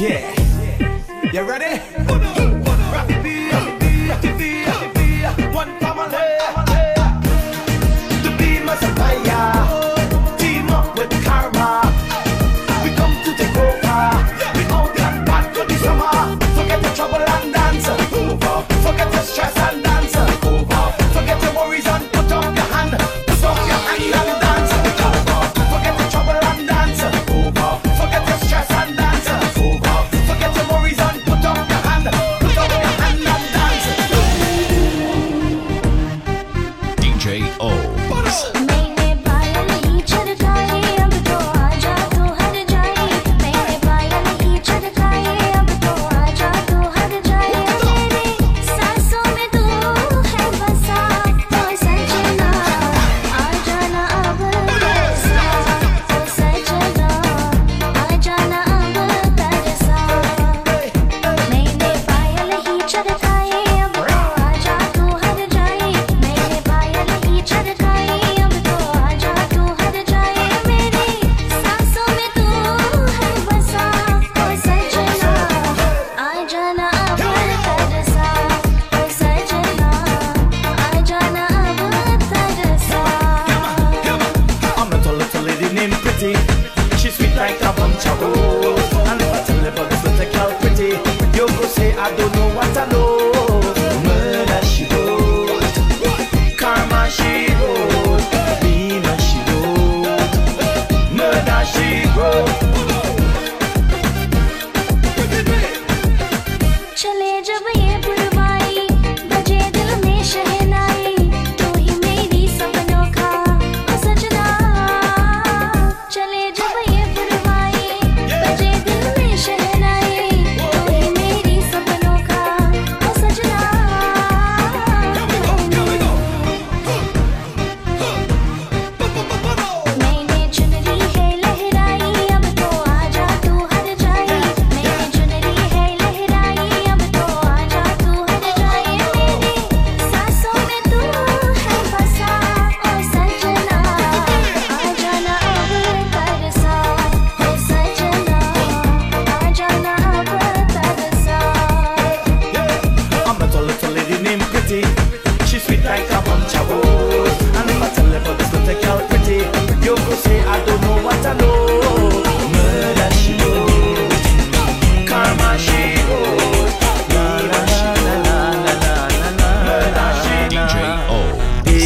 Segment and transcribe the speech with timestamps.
[0.00, 0.34] yeah.
[1.32, 2.01] You ready?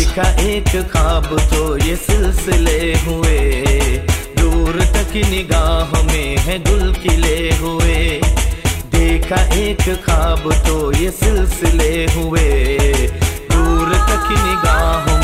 [0.07, 3.39] देखा एक खाब तो ये सिलसिले हुए।
[4.39, 7.97] दूर तक निगाह में है गुल किले हुए।
[8.95, 12.49] देखा एक खाब तो ये सिलसिले हुए।
[13.51, 15.16] दूर तक निगाह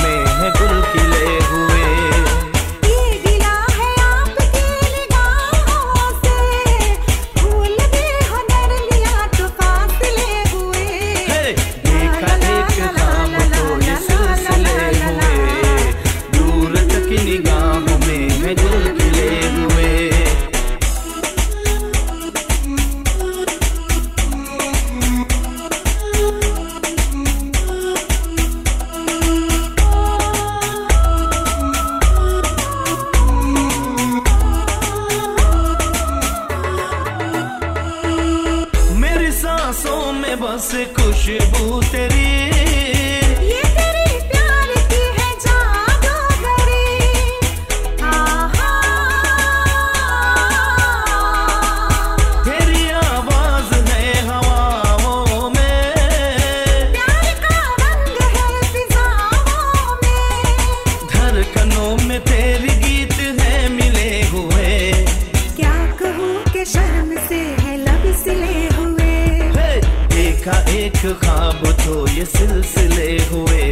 [70.53, 73.71] था एक ख्वाब तो ये सिलसिले हुए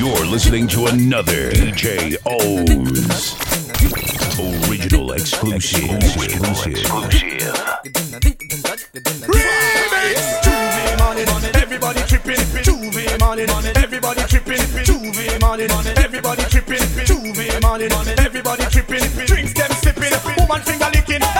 [0.00, 3.36] You're listening to another DJ O's
[4.40, 5.90] original exclusive.
[5.92, 6.70] exclusive.
[6.70, 7.69] exclusive.
[13.48, 14.84] everybody tripping.
[14.84, 16.82] J'ouvert morning, everybody tripping.
[17.06, 19.26] J'ouvert morning, everybody tripping.
[19.26, 21.39] Drinks them sipping, woman finger licking.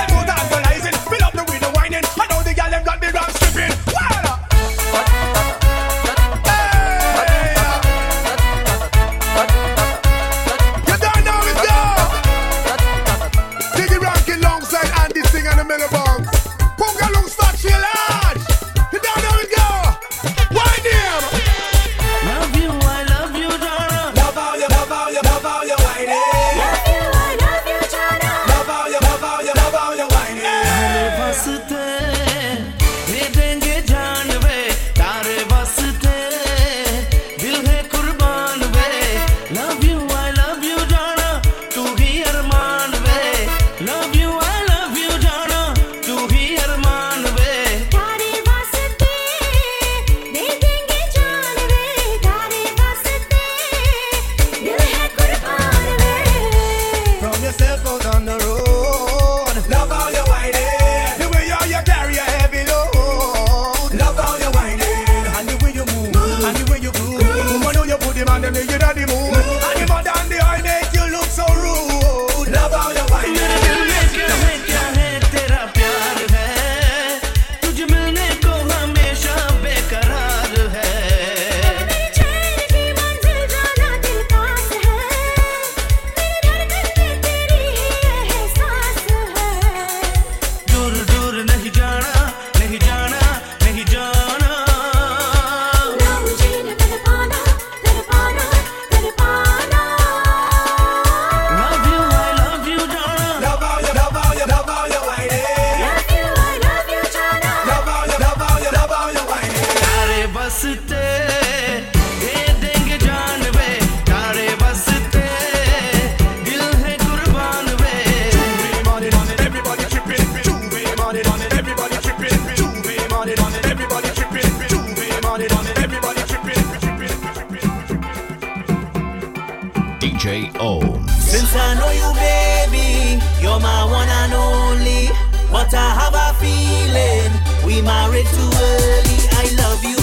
[133.80, 135.08] my one and only,
[135.50, 137.32] but I have a feeling
[137.66, 139.18] we married too early.
[139.32, 140.00] I love you.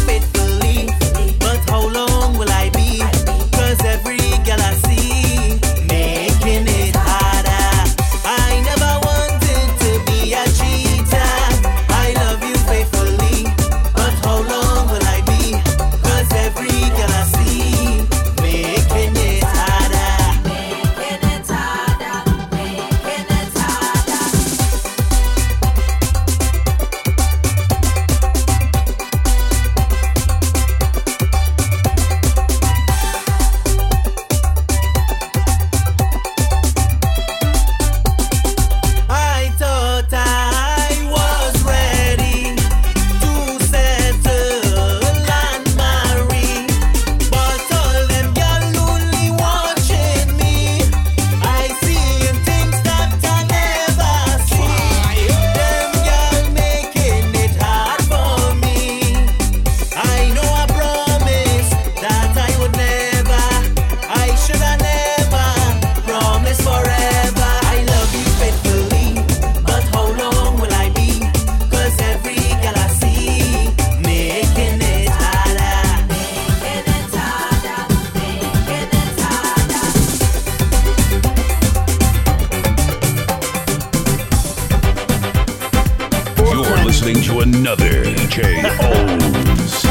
[87.08, 89.86] listening to another DJ O's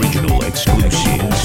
[0.00, 1.44] original exclusives.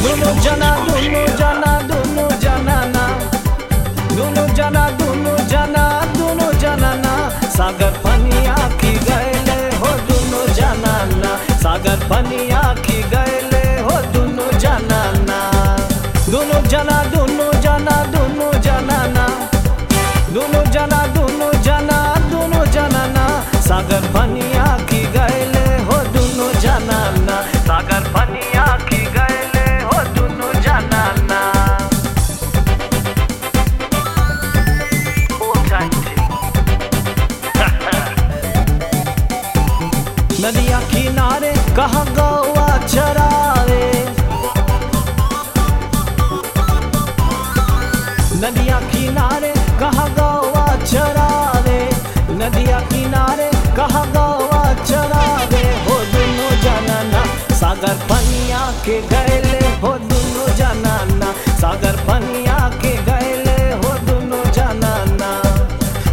[58.89, 61.27] आके गए हो दोनों जनाना।
[61.61, 65.29] सागर पानी आके गए हो दोनों जनाना।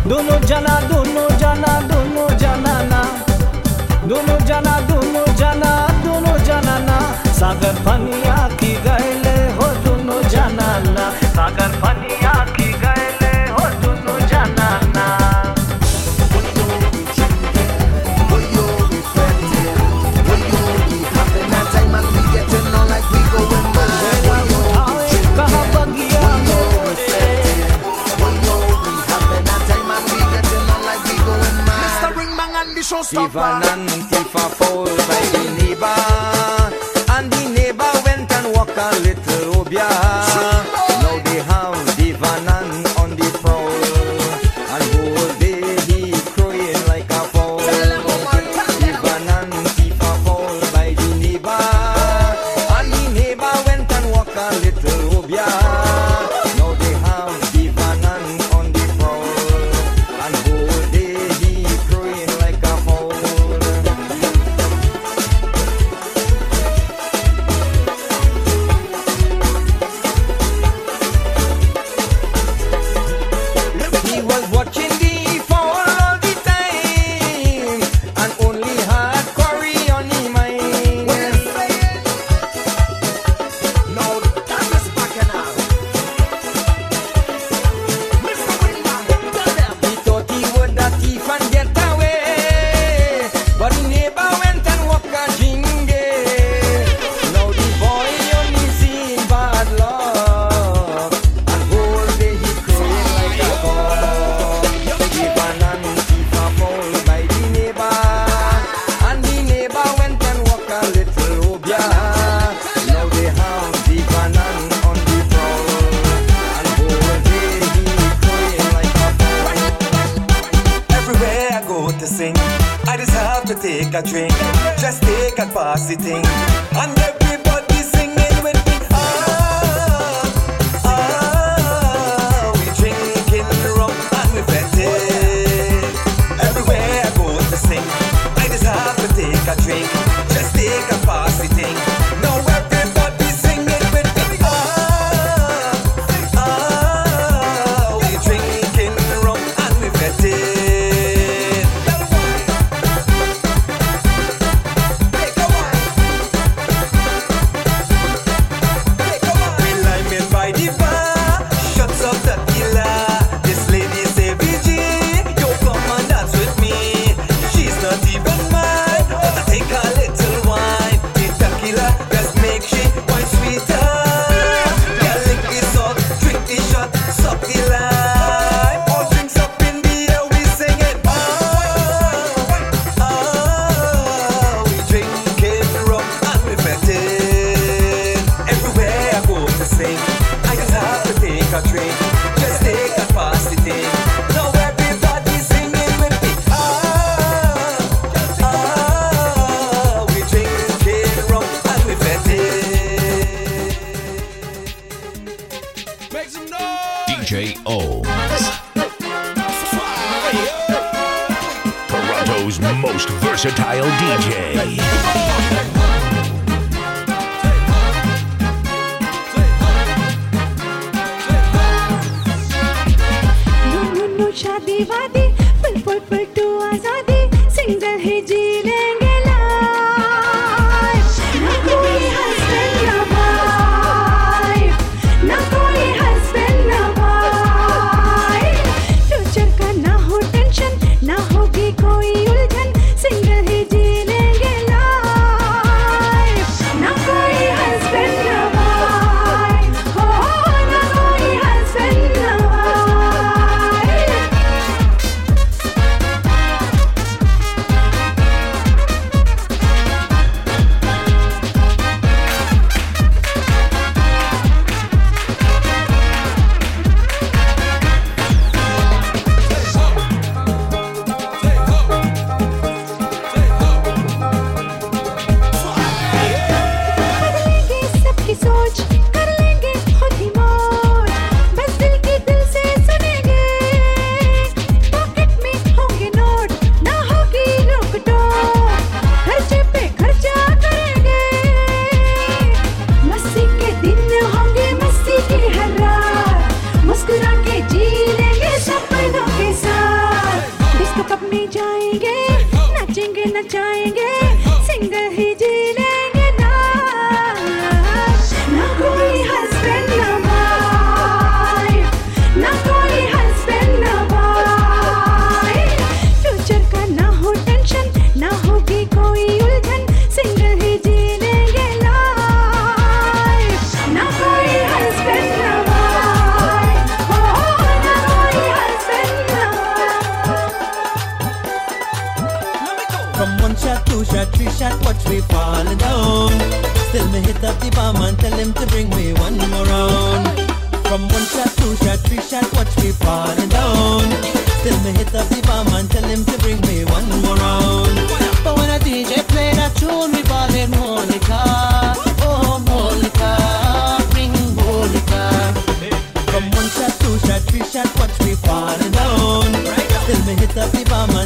[0.06, 3.00] दोनों जना दोनों जना, दोनों जनाना।
[4.04, 5.72] दोनों जना दोनों जना,
[6.04, 6.98] दोनों जनाना।
[7.40, 9.05] सागर पानी आके गए
[33.12, 34.85] ivananny ty fafao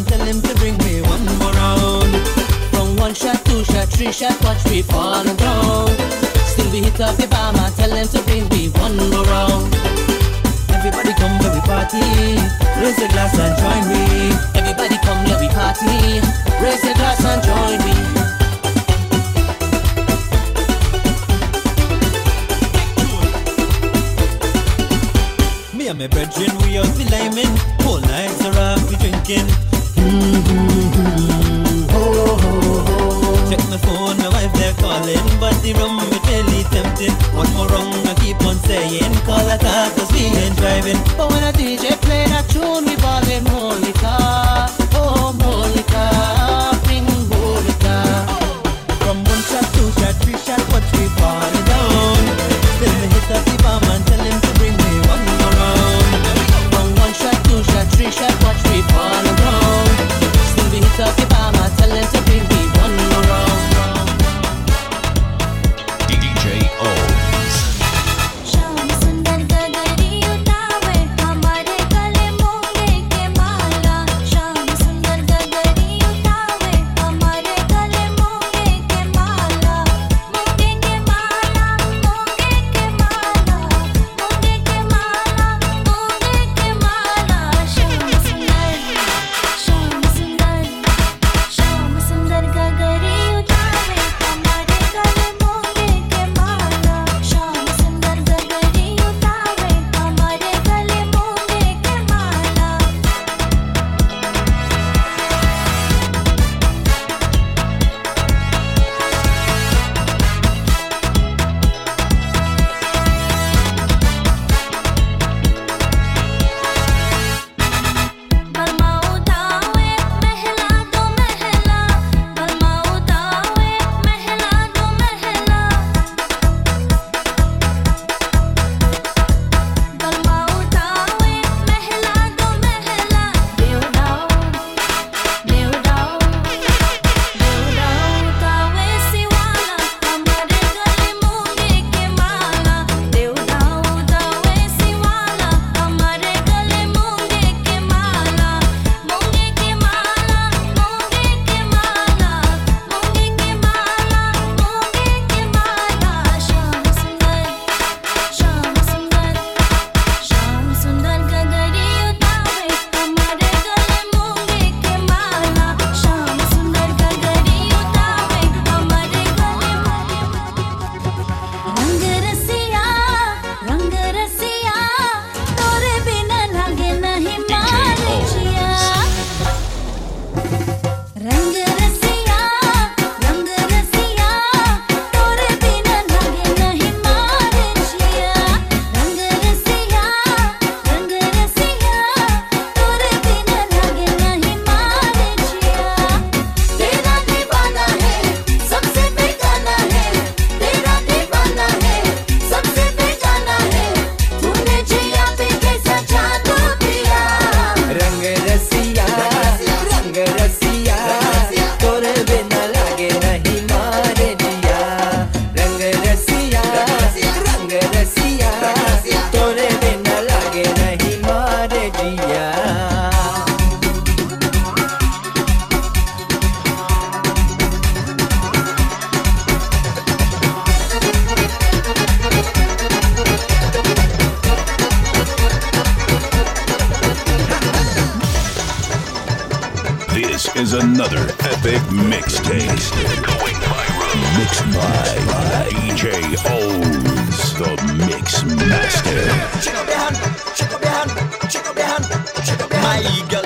[0.01, 2.15] and tell him to bring me one more round.
[2.73, 5.93] From one shot, two shot, three shot, watch me fall on the ground.
[6.49, 9.75] Still we hit up the bomb and tell him to bring me one more round.
[10.71, 12.01] Everybody come, let we party.
[12.81, 14.33] Raise a glass and join me.
[14.57, 16.21] Everybody come, let we party.
[16.63, 17.95] Raise a glass and join me.
[25.77, 27.53] Me and my brethren, we out the liming.
[27.85, 29.70] Whole nights are off, we drinking.
[39.01, 40.99] playing, cause I can't cause we ain't driving.
[41.17, 42.30] But when a DJ plays.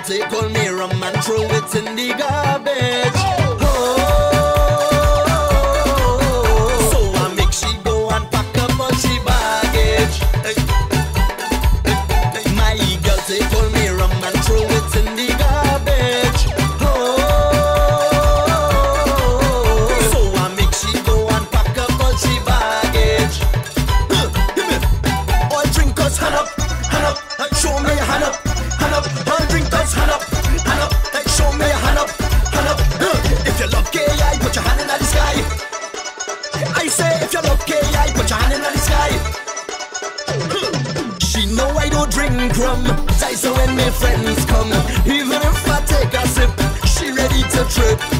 [0.06, 3.43] take all me rum and throw it in the garbage.
[47.74, 48.13] trip.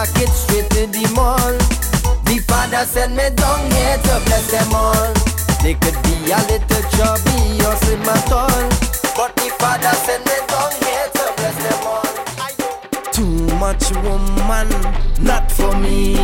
[0.00, 1.52] pocket straight to the mall.
[2.24, 5.12] The father sent me down here to bless them all.
[5.60, 8.64] They could be a little chubby or slim at all,
[9.12, 12.12] but the father sent me down here to bless them all.
[13.12, 14.68] Too much woman,
[15.20, 16.16] not for me.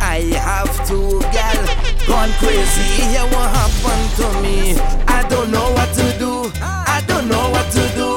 [0.00, 1.68] I have two girls,
[2.08, 2.86] gone crazy.
[3.12, 4.80] Here what happened to me?
[5.06, 6.50] I don't know what to do.
[6.62, 8.10] I don't know what to do.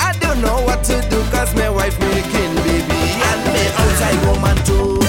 [0.00, 2.13] I don't know what to do, cause my wife me
[3.70, 5.03] 都在我满足。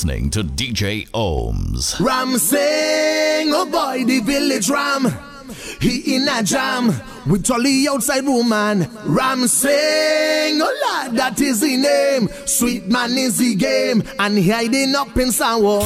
[0.00, 2.00] listening to DJ OhMz.
[2.00, 5.06] Ram sing, oh boy, the village ram.
[5.78, 6.86] He in a jam
[7.26, 8.88] with Tolly outside woman.
[9.04, 12.30] Ram sing, oh lad, that is the name.
[12.46, 15.80] Sweet man is the game, and hiding up in Sawa.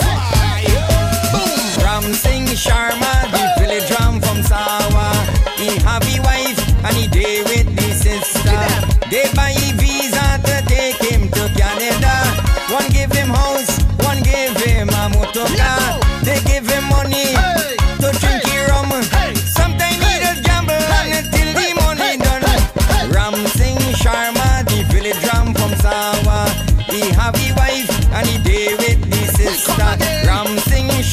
[1.82, 5.10] Ram sing Sharma, the village ram from Sawa.
[5.56, 7.42] He have wife and he day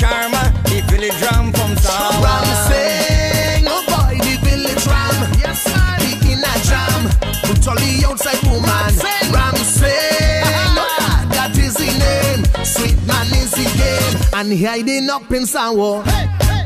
[0.01, 0.33] charm,
[0.65, 2.23] the village drum from Sam.
[2.25, 5.15] Ram sing, oh boy, the village drum.
[5.37, 5.97] Yes, man.
[6.01, 7.01] The inner drum.
[7.45, 8.89] Put all the outside woman.
[8.97, 9.31] Sing.
[9.31, 11.27] Ram sing, oh ah.
[11.33, 12.41] that is the name.
[12.65, 14.15] Sweet man is the game.
[14.33, 16.01] And hiding up in Sanwo.
[16.09, 16.65] Hey, hey,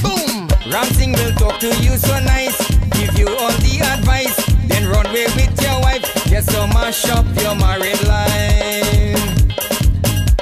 [0.00, 0.48] boom.
[0.72, 2.56] Ram sing will talk to you so nice.
[2.96, 4.36] Give you all the advice.
[4.68, 6.04] Then run away with your wife.
[6.32, 9.20] Yes, so mash up your married life.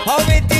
[0.06, 0.51] How it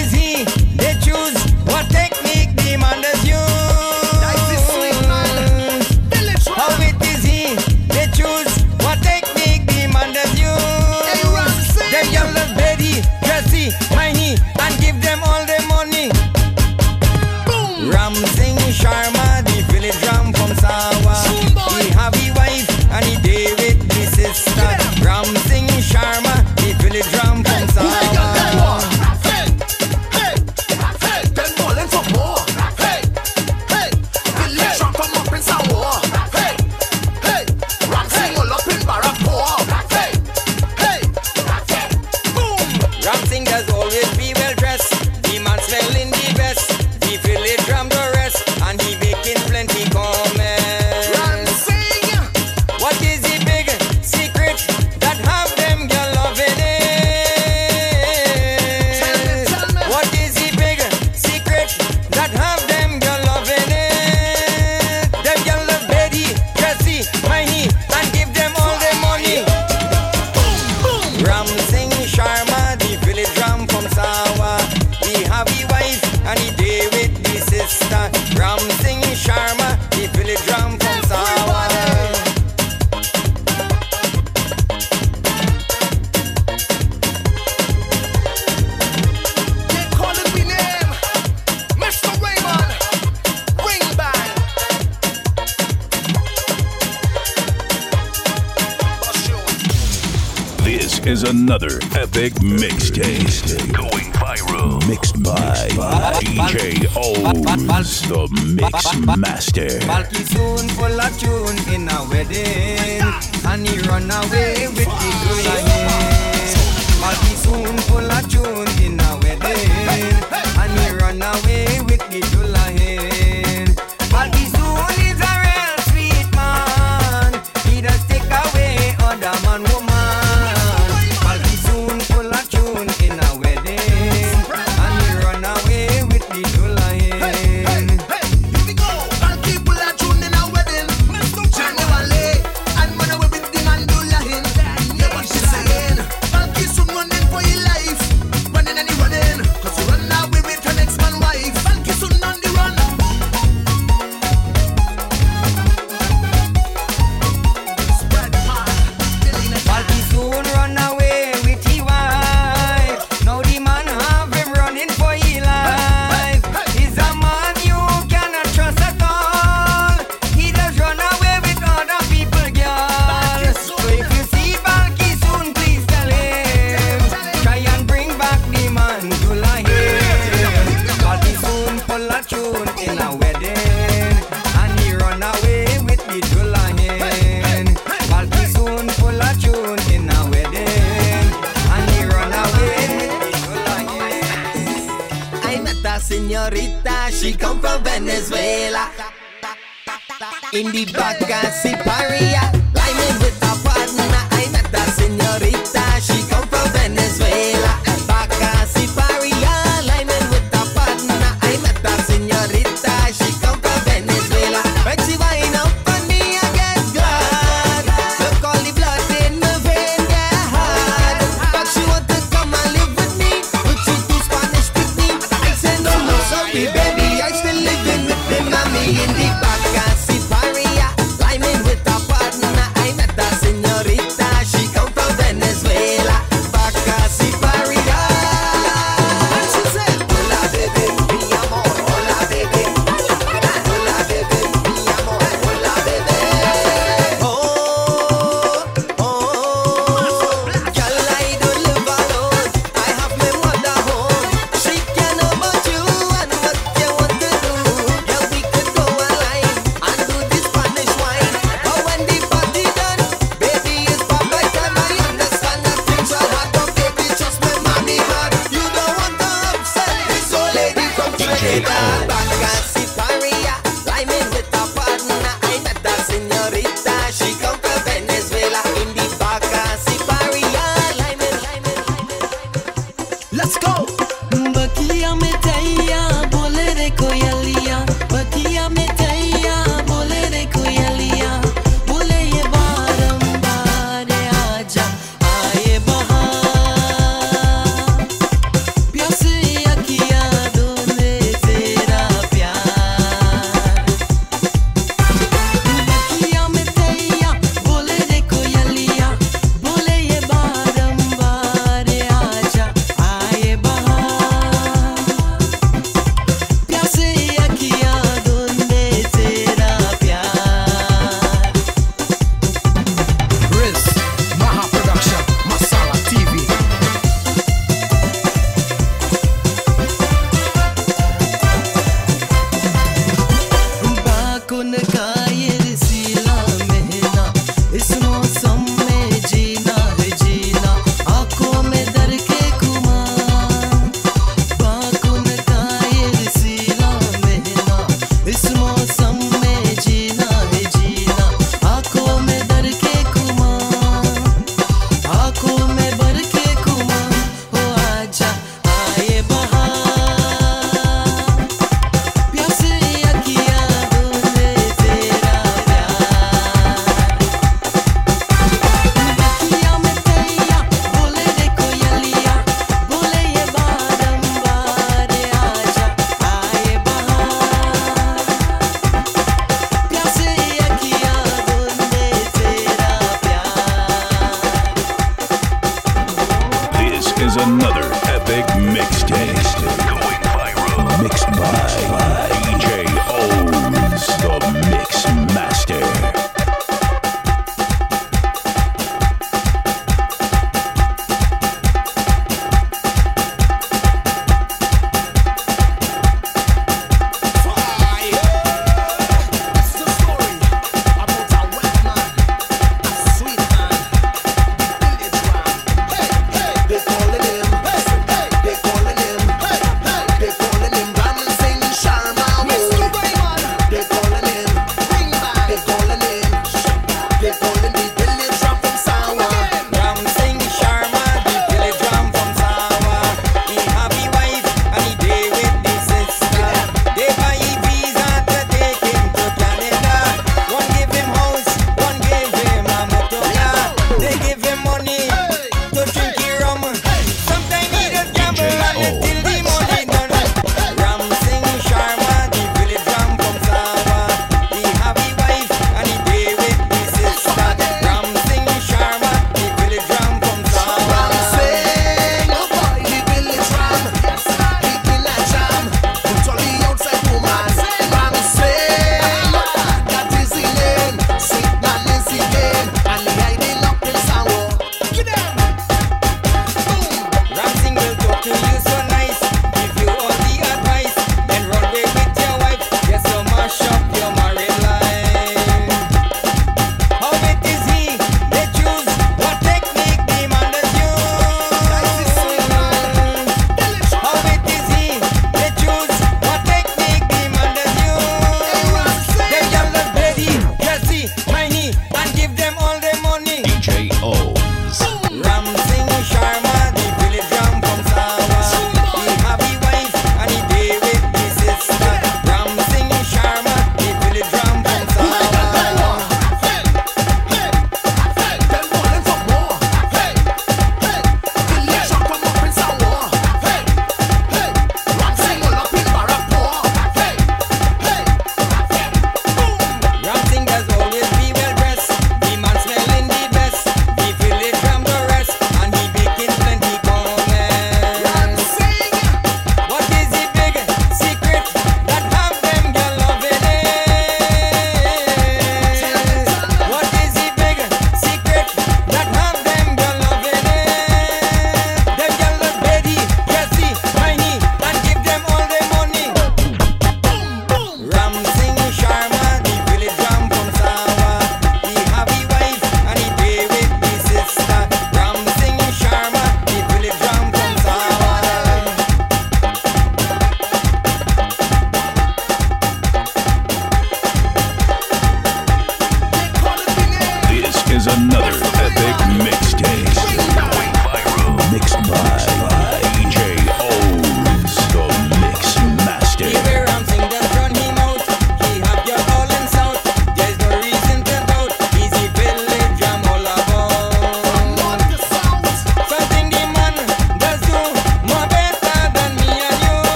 [108.00, 108.26] the
[108.56, 109.68] Mix Master.
[109.86, 113.02] Balky soon full of tune in a wedding,
[113.44, 114.68] and he run away